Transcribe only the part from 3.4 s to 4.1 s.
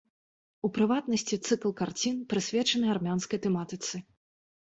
тэматыцы.